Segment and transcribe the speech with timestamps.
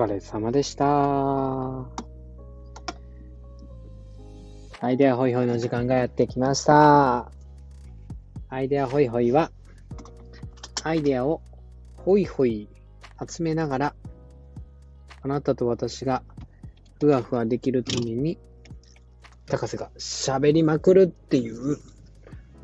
[0.00, 0.86] 疲れ様でした。
[4.80, 7.30] アイデアホイホイの時間がやってきました。
[8.48, 9.50] アイデアホイホイは、
[10.84, 11.42] アイデアを
[11.96, 12.70] ホイホイ
[13.28, 13.94] 集めながら、
[15.20, 16.22] あなたと私が
[16.98, 18.38] ふわふわできるために、
[19.44, 21.76] 高瀬が喋りまくるっていう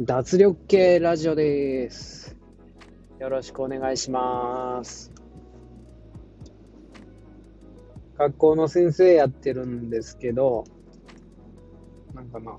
[0.00, 2.34] 脱力系ラジオです。
[3.18, 5.15] よろしくお願いします。
[8.18, 10.64] 学校の先生やってるんですけど、
[12.14, 12.56] なんかな、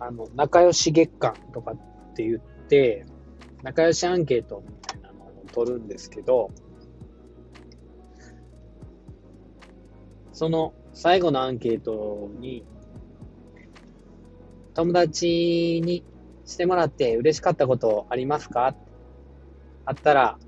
[0.00, 2.38] あの、仲良し月間とかって言っ
[2.68, 3.06] て、
[3.62, 6.50] 仲良しアンケートみたいなのを取るんですけど、
[10.32, 12.64] その最後のアンケートに、
[14.74, 16.04] 友達に
[16.44, 18.76] してもらって嬉しかったことありますか？
[19.84, 20.38] あったら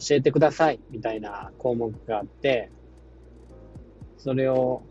[0.00, 2.70] 教えてくださいみたいな項目があって、
[4.18, 4.82] それを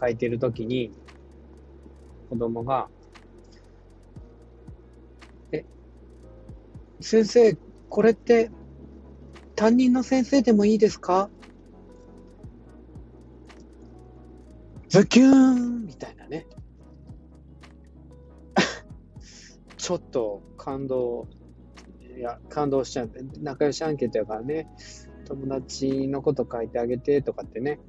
[0.00, 0.92] 書いてるときに
[2.30, 2.88] 子供が、
[5.52, 5.64] え、
[7.00, 7.56] 先生、
[7.88, 8.50] これって
[9.54, 11.30] 担任の先生でもいいですか？
[14.88, 16.46] ズキューンみたいなね。
[19.76, 21.28] ちょっと感動、
[22.16, 24.68] いや、感動しちゃって、仲良しアンケートやからね、
[25.26, 27.80] 友達のこと書いてあげてとかってね、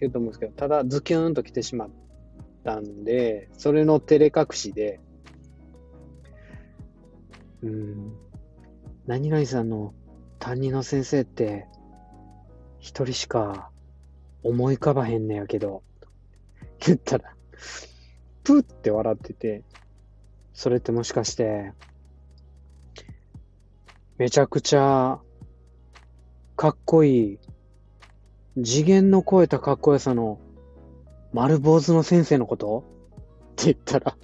[0.00, 1.90] 言うと思うんですけど、ただズキューンと来てしまっ
[2.64, 5.00] たんで、それの照れ隠しで、
[7.62, 8.12] うん、
[9.06, 9.92] 何々さんの
[10.38, 11.66] 担任の先生って、
[12.78, 13.70] 一人しか
[14.42, 15.82] 思い浮かばへんねやけど、
[16.86, 17.34] 言ったら、
[18.42, 19.62] プーって笑ってて、
[20.54, 21.72] それってもしかして、
[24.20, 25.18] めちゃくちゃ
[26.54, 27.38] かっこいい、
[28.62, 30.38] 次元の超えたかっこよさの
[31.32, 32.84] 丸坊主の先生のこと？
[33.52, 34.14] って言ったら、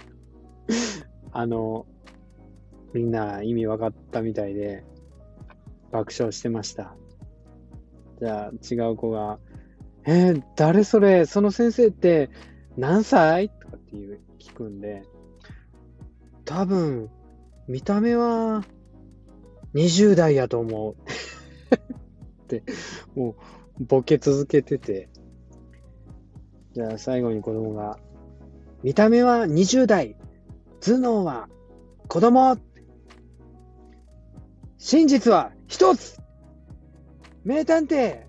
[1.33, 1.87] あの、
[2.93, 4.83] みんな意味わかったみたいで
[5.89, 6.95] 爆笑してました。
[8.19, 9.39] じゃあ違う子が、
[10.05, 11.25] えー誰それ？
[11.25, 12.29] その先生って
[12.77, 13.49] 何歳？
[13.49, 15.01] とかっていう聞くんで、
[16.45, 17.09] 多分、
[17.67, 18.63] 見た目は
[19.73, 20.95] 20代やと思う。
[20.95, 20.97] っ
[22.47, 22.63] て、
[23.15, 23.35] も
[23.79, 25.09] う、ボケ続けてて。
[26.73, 27.99] じゃあ最後に子供が、
[28.83, 30.15] 見た目は20代、
[30.79, 31.49] 頭脳は
[32.07, 32.57] 子供
[34.77, 36.19] 真実は一つ
[37.43, 38.21] 名探偵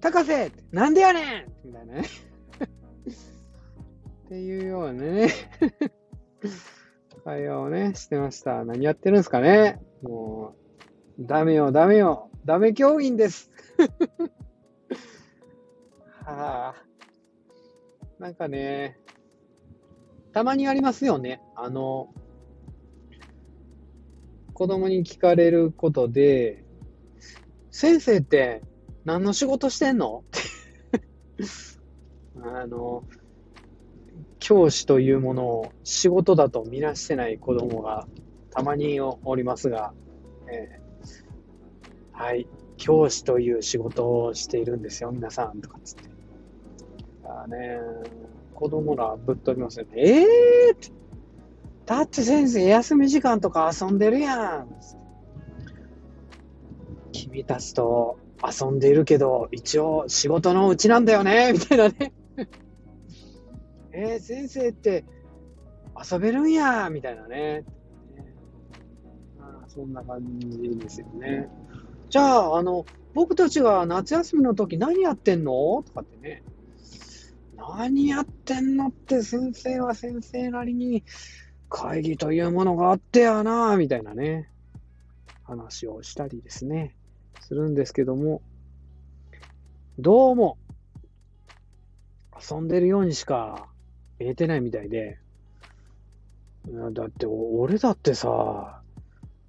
[0.00, 2.02] 高瀬なんでやねんみたいなね。
[4.26, 5.28] っていうようなね、
[7.24, 8.64] 会話をね、してました。
[8.64, 10.61] 何やってるんですかねもう、
[11.26, 13.50] ダメよ、ダメよ、ダメ教員です。
[16.24, 16.74] はあ、
[18.18, 18.98] なんかね、
[20.32, 21.40] たまにありますよね。
[21.54, 22.12] あの、
[24.52, 26.64] 子供に聞かれることで、
[27.70, 28.62] 先生って
[29.04, 30.24] 何の仕事してんの？
[32.42, 33.04] あの、
[34.40, 38.08] 教師というものを仕事だと見なしてない子供が
[38.50, 39.94] たまにおりますが、
[40.50, 40.81] えー
[42.22, 42.46] はい、
[42.76, 46.04] 教師という仕事をしているんですよ、皆さん、とかつって。
[47.24, 47.80] あね、
[48.54, 49.92] 子供らぶっ飛びますよね。
[49.96, 50.92] えーって
[51.84, 54.68] だって先生、休み時間とか遊んでるやん。
[57.10, 62.12] 君たちと遊んでいるけど、一応仕事のうちなんだよね、 みたいなね。
[63.90, 65.04] えー、先生って
[66.12, 67.64] 遊べるんや、みたいなね。
[69.66, 71.48] そんな感じですよね。
[72.12, 72.84] じゃあ、あの、
[73.14, 75.82] 僕たちが夏休みの時何やってんの？
[75.82, 76.42] とかってね。
[77.56, 81.04] 何やってんのって先生は先生なりに
[81.70, 84.50] 会議というものがあってやな、みたいなね。
[85.44, 86.94] 話をしたりですね。
[87.40, 88.42] するんですけども、
[89.98, 90.58] どうも、
[92.38, 93.68] 遊んでるようにしか
[94.18, 95.18] 見えてないみたいで、
[96.92, 98.82] だって俺だってさ、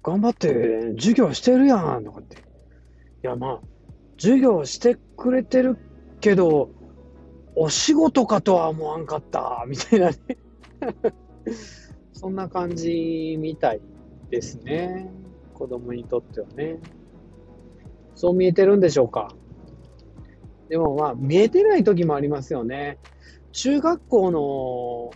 [0.02, 2.53] 頑張って授業してるやんとかって。
[3.26, 3.60] やまあ、
[4.18, 5.78] 授業してくれてる
[6.20, 6.70] けど、
[7.56, 10.16] お仕事かとは思わんかった、みたいなね。
[12.12, 13.80] そんな感じみたい
[14.30, 15.10] ですね。
[15.54, 16.80] 子供にとってはね。
[18.14, 19.34] そう見えてるんでしょうか。
[20.68, 22.98] でもまあ、見えてない時もありますよね。
[23.52, 25.10] 中学校の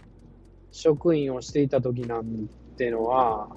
[0.71, 3.49] 職員をしていた時なんてのは、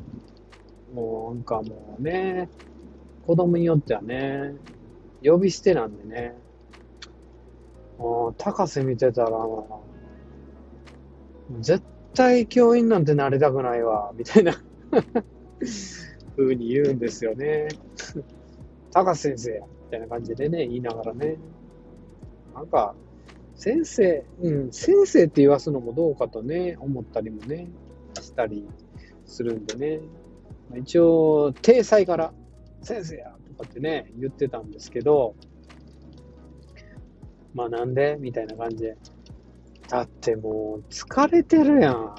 [0.94, 2.50] もうなんかもうね、
[3.26, 4.54] 子供によってはね、
[5.24, 6.36] 呼び捨てなんでね。
[7.98, 9.38] もう、高瀬見てたら、
[11.60, 11.84] 絶
[12.14, 14.54] 対教員なんてなりたくないわ、みたいな
[16.36, 17.68] 風に言うんですよね。
[18.92, 21.38] 高瀬先生や、みたいな感じでね、言いながらね。
[22.56, 22.96] なんか、
[23.56, 27.70] 先生、うん、先生って言わすのもどうかとね、思ったりもね、
[28.20, 28.68] したり
[29.26, 30.00] するんでね。
[30.76, 32.34] 一応、体裁から、
[32.82, 35.36] 先生やとかってね、言ってたんですけど、
[37.54, 38.18] まあなんで？
[38.20, 38.98] みたいな感じで。
[39.88, 42.16] だってもう、疲れてるやん。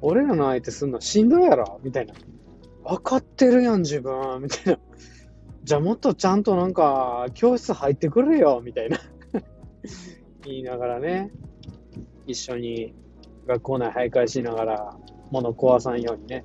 [0.00, 1.80] 俺らの相手すんのしんどいやろ？
[1.84, 2.14] みたいな。
[2.84, 4.80] 分かってるやん、自分みたいな。
[5.62, 8.98] じゃあもっとちゃんとなんか、教室入ってくるよみたいな。
[10.44, 11.30] 言いながらね、
[12.26, 12.94] 一緒に
[13.46, 14.96] 学校内徘徊しながら、
[15.30, 16.44] 物壊さんようにね、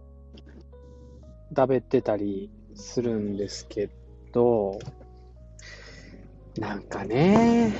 [1.55, 3.89] 食べてたりするんですけ
[4.31, 4.79] ど、
[6.57, 7.73] なんかね、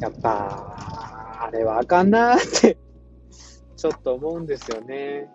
[0.00, 2.76] やっぱ、あれはあかんなって
[3.76, 5.28] ちょっと思うんですよね。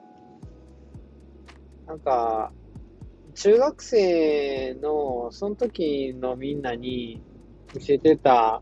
[1.87, 2.51] なんか、
[3.33, 7.21] 中学生の、その時のみんなに
[7.73, 8.61] 教えてた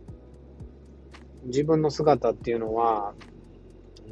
[1.44, 3.14] 自分の姿っていうのは、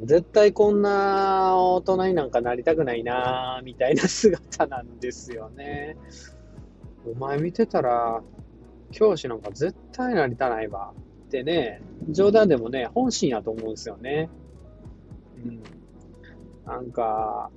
[0.04, 5.96] 絶対こんな大人になんかなりたくないなみたいな姿なんですよね。
[7.06, 8.22] お前見てたら、
[8.90, 10.92] 教師なんか絶対なりたないわ
[11.26, 14.28] ってね、冗談でもね、本心やと思うんですよね。
[15.36, 15.62] うん。
[16.66, 17.50] なんか、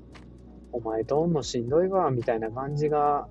[0.71, 3.27] お前とんのしんどいわ、みたいな感じが、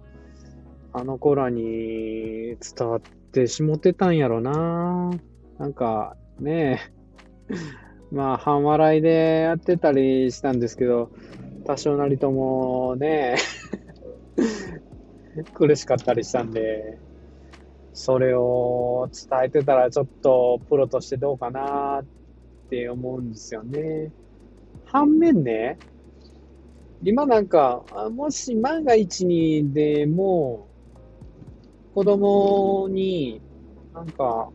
[0.93, 3.01] あの子らに伝わっ
[3.33, 5.11] てしもてたんやろな。
[5.59, 6.81] なんか、ね
[7.49, 7.55] え、
[8.15, 11.11] まあ、半笑いでやってたりしたんですけど、
[11.67, 13.37] 多少なりともね、
[15.53, 16.97] 苦しかったりしたんで、
[17.93, 22.07] それを伝えてたらちょっとプロとしてどうかなっ
[22.71, 24.13] て思うんですよね。
[24.85, 25.77] 反面ね、
[27.03, 30.69] 今なんか、もし万が一にでも、
[31.95, 33.43] 子供に、
[33.93, 34.51] なんか、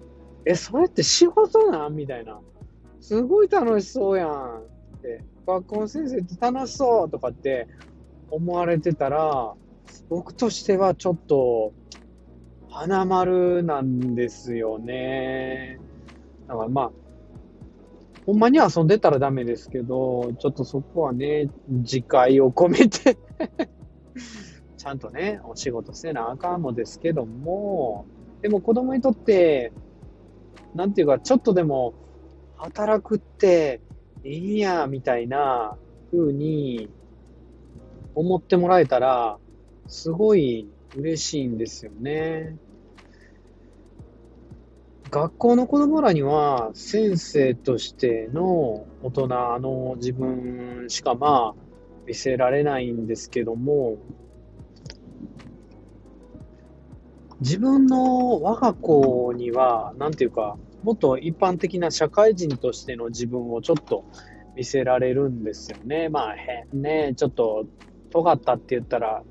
[0.45, 1.95] え、それって仕事なん？
[1.95, 2.39] みたいな。
[3.09, 4.59] すごい楽しそうやん
[4.97, 5.23] って。
[5.47, 7.67] 学校の先生って楽しそうとかって
[8.29, 9.55] 思われてたら、
[10.09, 11.73] 僕としてはちょっと、
[12.69, 15.79] 花丸なんですよね。
[16.47, 16.91] だからまあ、
[18.27, 23.17] ほんまに遊んでたらダメですけど、ちょっとそこはね、自戒を込めて
[24.77, 28.05] ちゃんとね、お仕事せなあかんのですけども、
[28.43, 29.73] でも子供にとって、
[30.75, 31.95] なんていうか、ちょっとでも、
[32.59, 33.79] 働くって
[34.23, 35.77] いいや、みたいな
[36.11, 36.89] 風に
[38.15, 39.37] 思ってもらえたら、
[39.87, 42.57] すごい嬉しいんですよね。
[45.09, 49.27] 学校の子供らには先生としての大人
[49.59, 51.61] の自分しかまあ
[52.05, 53.97] 見せられないんですけども、
[57.39, 64.05] 自分の我が子には、なんていうか、もっと一般的な社会人としての自分をちょっと
[64.55, 66.09] 見せられるんですよね。
[66.09, 67.65] まあ、変ね、ちょっと
[68.11, 69.23] 尖ったって言ったら、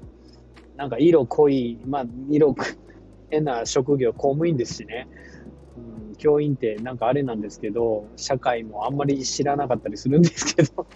[0.77, 2.55] なんか色濃い、まあ、色、
[3.31, 5.09] 変な職業、公務員ですしね。
[5.77, 10.87] うん、教員ってなんかあれなんですけど、社会もあんまり知らなかったりするんですけど。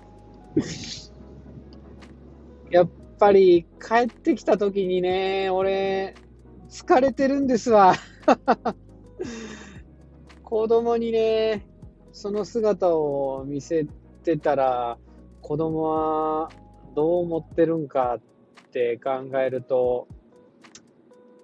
[2.70, 6.14] やっぱり帰ってきた時にね、俺、
[6.70, 7.94] 疲れてるんですわ。
[10.52, 11.66] 子供にね、
[12.12, 13.86] その姿を見せ
[14.22, 14.98] てたら、
[15.40, 16.50] 子供は
[16.94, 20.08] どう思ってるんかって考えると、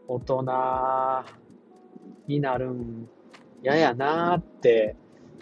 [0.08, 0.44] 大人
[2.26, 3.08] になるん
[3.62, 4.94] 嫌やなーって、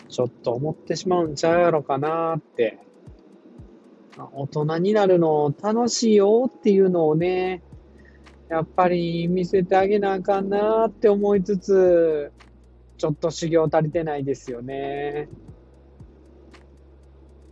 [0.08, 2.78] ちょっと思ってしまうんちゃうやろかなーって、
[4.32, 7.64] 大人になるの楽しいよっていうのをね、
[8.49, 12.32] やっぱり見せてあげなあかんなーって思いつつ、
[12.99, 15.29] ちょっと修行足りてないですよね。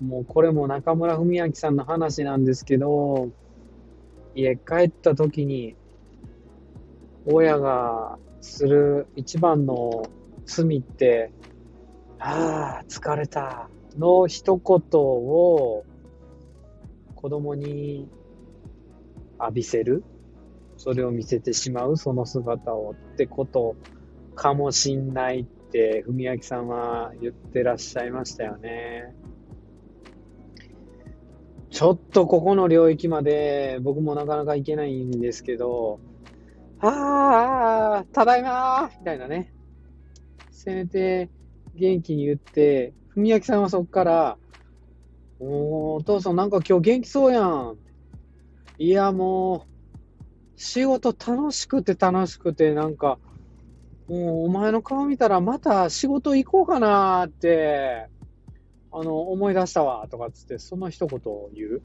[0.00, 3.30] もうこれも中村文明さんの話なんですけど、
[4.34, 5.76] 家帰った時に、
[7.26, 10.06] 親がする一番の
[10.44, 11.30] 罪って、
[12.18, 15.84] ああ、疲れたの一言を
[17.14, 18.08] 子供に
[19.38, 20.04] 浴びせる。
[20.76, 23.76] それを見せてしまう、その姿をってこと
[24.34, 29.14] かもしんないって、文明さんは言ってらっしゃいましたよね。
[31.70, 35.98] ちょっとここの領域まで僕もなかなか行けないんですけど、
[36.80, 39.52] ああ、ただいまみたいなね。
[40.50, 41.30] せめて
[41.74, 44.38] 元気に言って、文明さんはそっから、
[45.40, 47.76] おお父さんなんか今日元気そうやん。
[48.78, 53.18] いや、もう、仕事楽しくて楽しくて、なんか、
[54.08, 58.08] もうお前の顔見たらまた仕事行こうかなって、
[58.92, 61.82] あの、思い出したわ、とかつって、その一言を言う？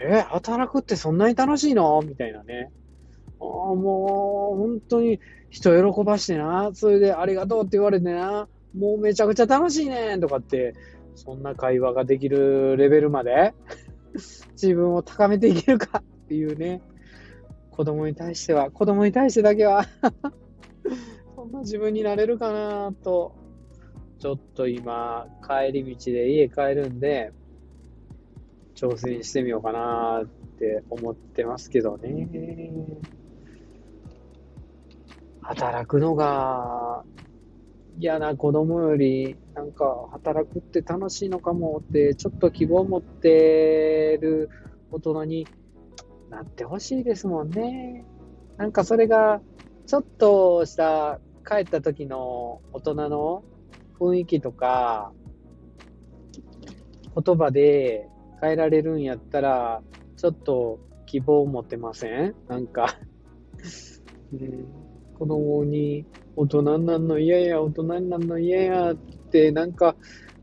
[0.02, 2.02] え、働くってそんなに楽しいの？
[2.02, 2.70] みたいなね。
[3.40, 6.70] ああ、もう、本当に人喜ばしてな。
[6.74, 8.48] それでありがとうって言われてな。
[8.76, 10.74] もうめちゃくちゃ楽しいねんとかって、
[11.14, 13.54] そんな会話ができるレベルまで
[14.52, 16.82] 自分を高めていけるかっていうね。
[17.70, 19.86] 子供に対しては、子供に対してだけは
[21.52, 23.34] そんな自分になれるかなと、
[24.18, 27.30] ちょっと今、帰り道で家帰るんで、
[28.74, 30.26] 挑戦してみようかなっ
[30.58, 32.26] て思ってますけどね。
[35.42, 37.04] 働くのが
[37.98, 44.48] 嫌な子供より、なんか働くって楽しいのかもって、ちょっと希望を持ってる
[44.90, 45.48] 大人に
[46.30, 48.06] なってほしいですもんね。
[48.56, 49.42] なんかそれが、
[49.84, 53.44] ちょっとした帰った時の大人の
[53.98, 55.12] 雰囲気とか、
[57.14, 58.08] 言葉で
[58.40, 59.82] 変えられるんやったら、
[60.16, 62.34] ちょっと希望を持てません？
[62.48, 62.98] なんか。
[64.32, 64.48] ね、
[65.18, 66.06] 子供に
[66.36, 69.96] 大人になるの嫌や、大人になるの嫌やって、なんか、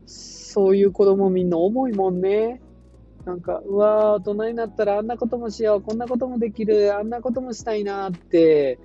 [0.06, 2.60] そういう子供みんな重いもんね。
[3.24, 8.78] なんか、うわー、大人になったらあんなこともしよう、こんなこともできる、あんなこともしたいなって、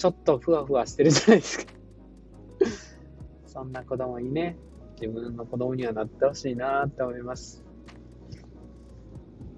[0.00, 1.72] ちょっとふわふわしてるじゃないですか
[3.44, 4.56] そんな子供にね、
[4.98, 7.62] 自分の子供にはなってほしいなって思います。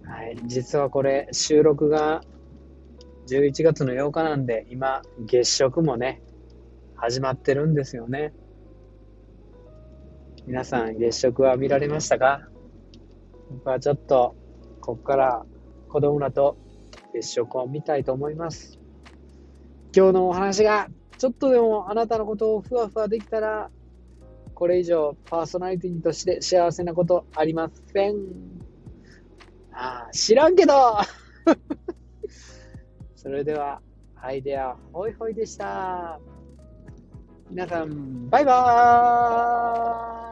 [0.03, 2.23] はい、実はこれ、収録が
[3.29, 6.21] 11月の8日なんで、今、月食もね、
[6.97, 8.35] 始まってるんですよね。
[10.49, 12.49] 皆さん、月食は見られましたか？
[13.49, 14.35] 僕はちょっと、
[14.81, 15.47] こっから
[15.89, 16.57] 子供らと
[17.13, 18.82] 月食を見たいと思います。
[19.95, 23.71] 今日のお話が、ちょっとでもあなたのことをふわふわできたら、
[24.55, 28.17] これ以上パーソナリティとして幸せなことありません。
[29.73, 30.73] ああ、知らんけど
[33.15, 33.83] それでは、
[34.17, 36.19] アイデアホイホイでした。
[37.51, 40.32] 皆さん、バイバーイ